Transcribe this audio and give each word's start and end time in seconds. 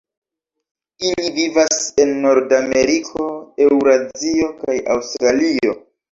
Ili 1.07 1.25
vivas 1.33 1.83
en 2.03 2.13
Nordameriko, 2.23 3.25
Eŭrazio 3.65 4.47
kaj 4.63 4.79
Aŭstralio. 4.95 5.77